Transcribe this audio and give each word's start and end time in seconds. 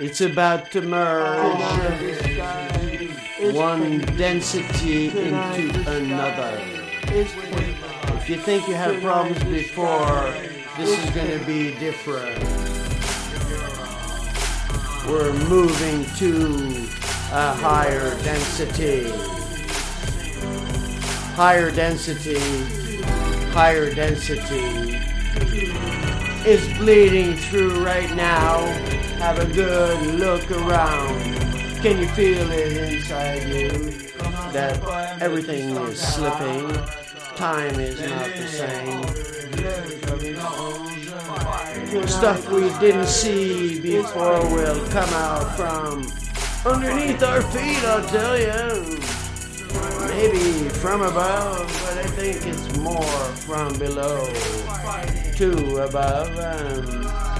It's 0.00 0.20
about 0.20 0.72
to 0.72 0.80
merge 0.80 1.60
one 3.54 4.00
density 4.16 5.06
into 5.06 5.88
another. 5.88 6.58
If 7.06 8.28
you 8.28 8.36
think 8.38 8.66
you 8.66 8.74
had 8.74 9.00
problems 9.00 9.44
before, 9.44 10.34
this 10.76 10.98
is 10.98 11.10
going 11.10 11.38
to 11.38 11.46
be 11.46 11.78
different. 11.78 12.42
We're 15.06 15.32
moving 15.48 16.04
to 16.16 16.88
a 17.30 17.54
higher 17.54 18.20
density. 18.24 19.12
Higher 21.36 21.70
density, 21.70 22.40
higher 23.52 23.94
density 23.94 24.98
is 26.44 26.78
bleeding 26.78 27.36
through 27.36 27.84
right 27.84 28.12
now. 28.16 28.58
Have 29.18 29.38
a 29.38 29.46
good 29.52 30.20
look 30.20 30.50
around. 30.50 31.34
Can 31.82 31.98
you 31.98 32.08
feel 32.08 32.50
it 32.50 32.94
inside 32.94 33.48
you? 33.48 33.68
That 34.52 34.80
everything 35.20 35.76
is 35.76 36.00
slipping. 36.00 36.70
Time 37.36 37.80
is 37.80 38.00
not 38.00 38.30
the 38.34 38.46
same. 38.46 39.02
Stuff 42.06 42.48
we 42.50 42.68
didn't 42.80 43.06
see 43.06 43.80
before 43.80 44.40
will 44.50 44.86
come 44.88 45.10
out 45.14 45.56
from 45.56 46.06
underneath 46.66 47.22
our 47.22 47.42
feet, 47.42 47.84
I'll 47.84 48.08
tell 48.08 48.38
you. 48.38 48.98
Maybe 50.08 50.68
from 50.68 51.02
above, 51.02 51.66
but 51.84 51.98
I 51.98 52.06
think 52.08 52.46
it's 52.46 52.76
more 52.78 53.02
from 53.46 53.78
below 53.78 54.26
to 55.36 55.78
above. 55.84 57.33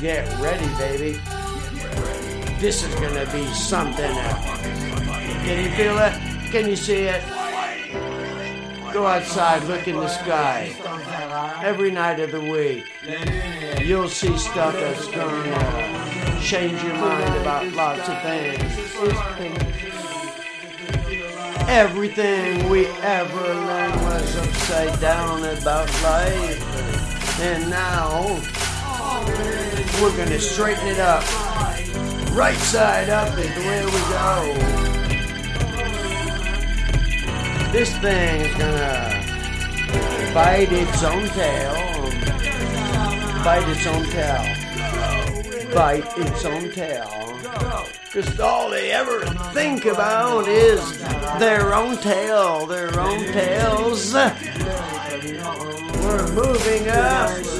Get 0.00 0.26
ready, 0.40 0.66
baby. 0.78 1.20
This 2.58 2.82
is 2.82 2.94
gonna 2.94 3.30
be 3.32 3.44
something 3.52 4.04
else. 4.04 4.60
Can 5.44 5.62
you 5.62 5.70
feel 5.76 5.98
it? 5.98 6.12
Can 6.50 6.68
you 6.68 6.76
see 6.76 7.02
it? 7.02 7.22
Go 8.94 9.06
outside, 9.06 9.62
look 9.64 9.86
in 9.86 9.96
the 9.96 10.08
sky. 10.08 10.74
Every 11.62 11.90
night 11.90 12.18
of 12.18 12.32
the 12.32 12.40
week, 12.40 12.84
you'll 13.84 14.08
see 14.08 14.36
stuff 14.38 14.74
that's 14.74 15.06
gonna 15.08 16.40
change 16.40 16.82
your 16.82 16.94
mind 16.94 17.36
about 17.36 17.66
lots 17.74 18.08
of 18.08 18.22
things. 18.22 18.72
Everything 21.68 22.70
we 22.70 22.86
ever 22.86 23.54
learned 23.54 24.00
was 24.02 24.36
upside 24.36 24.98
down 24.98 25.44
about 25.44 25.88
life. 26.02 27.40
And 27.40 27.68
now, 27.68 28.40
we're 30.00 30.16
gonna 30.16 30.38
straighten 30.38 30.88
it 30.88 30.98
up. 30.98 31.22
Right 32.32 32.56
side 32.56 33.08
up 33.08 33.36
is 33.38 33.54
the 33.54 33.60
we 33.86 34.00
go. 34.08 34.80
This 37.72 37.94
thing 37.98 38.40
is 38.40 38.56
gonna 38.56 39.20
bite 40.34 40.72
its 40.72 41.02
own 41.02 41.28
tail. 41.28 41.74
Bite 43.44 43.68
its 43.68 43.86
own 43.86 44.04
tail. 44.06 44.44
Bite 45.74 46.18
its 46.18 46.44
own 46.44 46.70
tail. 46.72 47.38
Because 48.04 48.40
all 48.40 48.70
they 48.70 48.90
ever 48.90 49.20
think 49.52 49.84
about 49.84 50.48
is 50.48 50.98
their 51.38 51.74
own 51.74 51.96
tail, 51.98 52.66
their 52.66 52.98
own 52.98 53.24
tails. 53.26 54.14
We're 56.02 56.32
moving 56.32 56.88
up. 56.88 57.59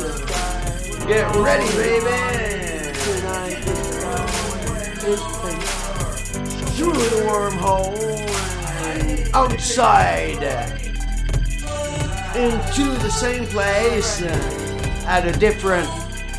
Get 1.11 1.27
ready, 1.35 1.67
baby. 1.77 2.07
Through 6.77 6.93
the 6.93 7.27
wormhole, 7.27 7.99
outside, 9.35 10.45
into 12.37 12.85
the 13.03 13.11
same 13.11 13.45
place, 13.49 14.23
at 14.23 15.27
a 15.27 15.33
different 15.33 15.89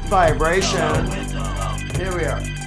vibration. 0.05 1.05
Here 1.97 2.15
we 2.15 2.23
are. 2.23 2.60